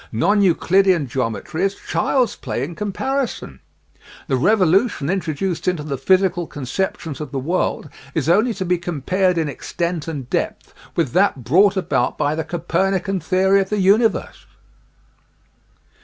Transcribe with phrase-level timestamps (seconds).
[0.11, 3.59] Non Euclidean geometry is child's play in comparison....
[4.27, 8.79] The revo lution introduced into the physical conceptions of the world is only to be
[8.79, 13.77] compared in extent and depth with that brought about by the Copernican system of the
[13.79, 14.47] universe.